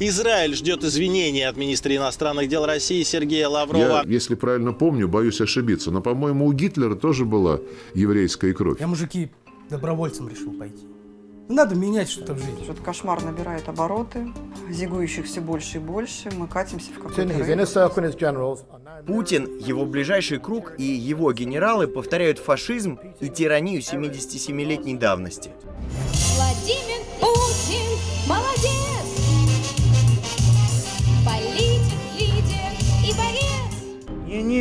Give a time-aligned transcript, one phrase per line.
[0.00, 4.02] Израиль ждет извинений от министра иностранных дел России Сергея Лаврова.
[4.04, 7.60] Я, если правильно помню, боюсь ошибиться, но, по-моему, у Гитлера тоже была
[7.94, 8.80] еврейская кровь.
[8.80, 9.30] Я, мужики,
[9.70, 10.84] добровольцем решил пойти.
[11.48, 12.64] Надо менять что-то в жизни.
[12.64, 14.32] Этот кошмар набирает обороты,
[14.68, 16.30] зигующих все больше и больше.
[16.36, 17.22] Мы катимся в какой-то
[19.06, 25.50] Путин, его ближайший круг и его генералы повторяют фашизм и тиранию 77-летней давности.
[26.34, 27.93] Владимир Путин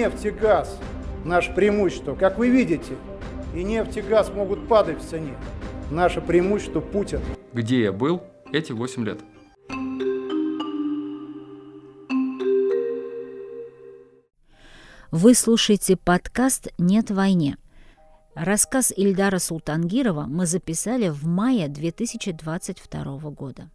[0.04, 0.78] нефть и газ–
[1.26, 2.14] наше преимущество.
[2.16, 2.98] Как вы видите,
[3.56, 5.34] и нефть и газ могут падать в цене.
[5.90, 7.22] Наше преимущество– Путин.
[7.54, 8.22] Где я был
[8.52, 9.20] эти 8 лет?
[15.12, 17.56] Вы слушаете подкаст «Нет войне».
[18.36, 23.70] Рассказ Ильдара Султангирова мы записали в мае 2022 года.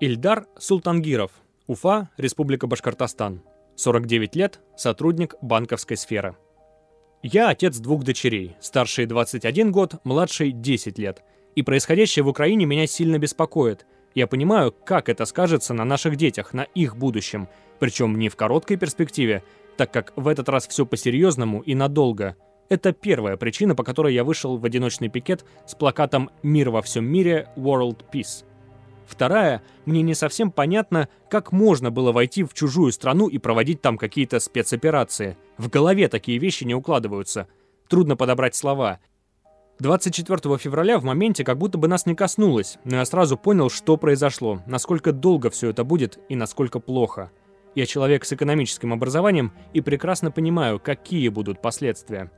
[0.00, 1.30] Ильдар Султангиров,
[1.66, 3.40] Уфа, Республика Башкортостан.
[3.76, 6.36] 49 лет, сотрудник банковской сферы.
[7.22, 11.22] Я отец двух дочерей, старшей 21 год, младшей 10 лет.
[11.54, 13.86] И происходящее в Украине меня сильно беспокоит.
[14.14, 17.48] Я понимаю, как это скажется на наших детях, на их будущем.
[17.78, 19.42] Причем не в короткой перспективе,
[19.76, 22.36] так как в этот раз все по-серьезному и надолго.
[22.68, 27.04] Это первая причина, по которой я вышел в одиночный пикет с плакатом «Мир во всем
[27.04, 27.48] мире.
[27.56, 28.44] World Peace».
[29.06, 33.98] Вторая, мне не совсем понятно, как можно было войти в чужую страну и проводить там
[33.98, 35.36] какие-то спецоперации.
[35.58, 37.48] В голове такие вещи не укладываются.
[37.88, 38.98] Трудно подобрать слова.
[39.80, 43.96] 24 февраля в моменте как будто бы нас не коснулось, но я сразу понял, что
[43.96, 47.30] произошло, насколько долго все это будет и насколько плохо.
[47.74, 52.30] Я человек с экономическим образованием и прекрасно понимаю, какие будут последствия.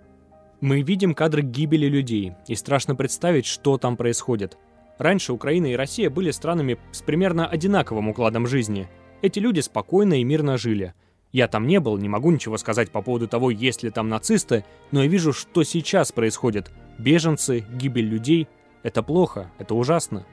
[0.62, 4.56] Мы видим кадры гибели людей, и страшно представить, что там происходит.
[4.98, 8.88] Раньше Украина и Россия были странами с примерно одинаковым укладом жизни.
[9.22, 10.94] Эти люди спокойно и мирно жили.
[11.32, 14.64] Я там не был, не могу ничего сказать по поводу того, есть ли там нацисты,
[14.90, 16.70] но я вижу, что сейчас происходит.
[16.98, 18.48] Беженцы, гибель людей—
[18.82, 20.24] это плохо, это ужасно.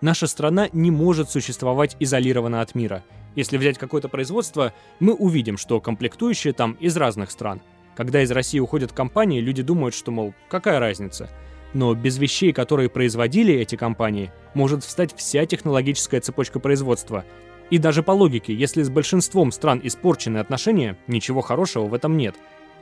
[0.00, 3.04] Наша страна не может существовать изолированно от мира.
[3.36, 7.60] Если взять какое-то производство, мы увидим, что комплектующие там из разных стран.
[7.94, 11.30] Когда из России уходят компании, люди думают, что, мол, какая разница—
[11.74, 17.24] но без вещей, которые производили эти компании, может встать вся технологическая цепочка производства.
[17.70, 22.34] И даже по логике, если с большинством стран испорчены отношения, ничего хорошего в этом нет.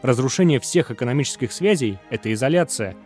[0.02, 2.96] Разрушение всех экономических связей– это изоляция.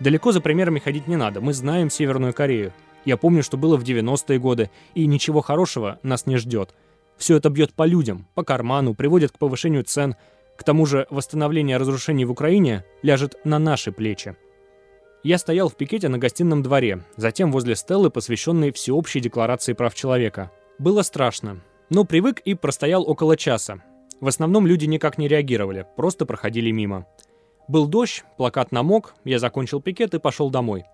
[0.00, 2.72] Далеко за примерами ходить не надо, мы знаем Северную Корею.
[3.04, 6.74] Я помню, что было в 90-е годы, и ничего хорошего нас не ждет.
[7.16, 10.16] Все это бьет по людям, по карману, приводит к повышению цен.
[10.56, 14.36] К тому же восстановление разрушений в Украине ляжет на наши плечи.
[15.24, 20.52] Я стоял в пикете на гостином дворе, затем возле стелы, посвященной Всеобщей декларации прав человека.
[20.78, 23.82] Было страшно, но привык и простоял около часа.
[24.20, 27.06] В основном люди никак не реагировали, просто проходили мимо.
[27.66, 30.84] Был дождь, плакат намок, я закончил пикет и пошел домой.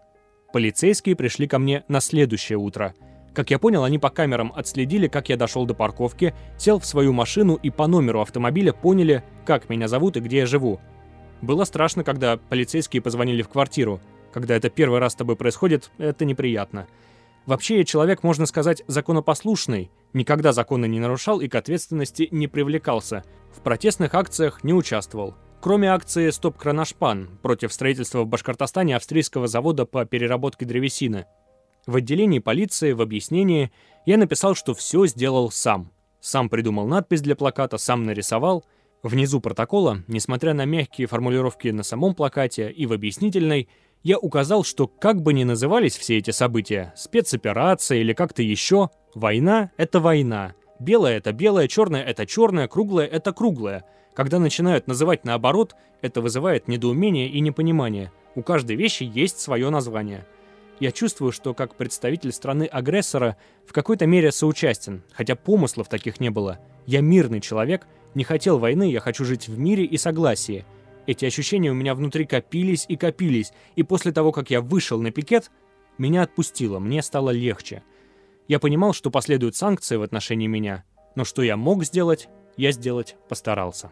[0.55, 2.95] Полицейские пришли ко мне на следующее утро.
[3.35, 7.13] Как я понял, они по камерам отследили, как я дошел до парковки, сел в свою
[7.13, 10.81] машину и по номеру автомобиля поняли, как меня зовут и где я живу.
[11.43, 14.01] Было страшно, когда полицейские позвонили в квартиру–
[14.35, 16.89] когда это первый раз с тобой происходит, это неприятно.
[17.47, 23.23] Вообще, человек, можно сказать, законопослушный, никогда законы не нарушал и к ответственности не привлекался.
[23.57, 25.37] В протестных акциях не участвовал.
[25.61, 31.27] Кроме акции «Стоп Кронашпан» против строительства в Башкортостане австрийского завода по переработке древесины.
[31.87, 33.71] В отделении полиции в объяснении
[34.05, 35.93] я написал, что все сделал сам.
[36.21, 38.65] Сам придумал надпись для плаката, сам нарисовал.
[39.05, 43.69] Внизу протокола, несмотря на мягкие формулировки на самом плакате и в объяснительной,
[44.05, 49.71] я указал, что как бы ни назывались все эти события, спецоперация или как-то еще, война—
[49.79, 50.53] это война.
[50.79, 53.85] Белое— это белое, черное— это черное, круглое— это круглое.
[54.15, 58.13] Когда начинают называть наоборот, это вызывает недоумение и непонимание.
[58.35, 60.27] У каждой вещи есть свое название.
[60.81, 66.59] Я чувствую, что как представитель страны-агрессора в какой-то мере соучастен, хотя помыслов таких не было.
[66.85, 70.67] Я мирный человек, не хотел войны, я хочу жить в мире и согласии.
[71.07, 75.11] Эти ощущения у меня внутри копились и копились, и после того, как я вышел на
[75.11, 75.51] пикет,
[75.99, 77.83] меня отпустило, мне стало легче.
[78.49, 80.85] Я понимал, что последуют санкции в отношении меня,
[81.15, 83.91] но что я мог сделать, я сделать постарался.